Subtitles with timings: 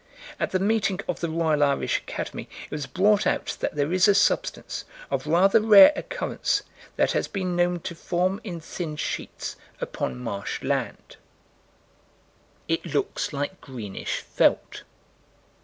[0.39, 4.07] At the meeting of the Royal Irish Academy it was brought out that there is
[4.07, 6.63] a substance, of rather rare occurrence,
[6.95, 11.17] that has been known to form in thin sheets upon marsh land.
[12.67, 14.81] It looks like greenish felt.